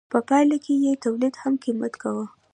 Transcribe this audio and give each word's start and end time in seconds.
په 0.11 0.19
پایله 0.27 0.57
کې 0.63 0.73
یې 0.83 0.91
تولید 1.03 1.33
هم 1.41 1.53
قیمت 1.63 1.93
کاوه. 2.01 2.25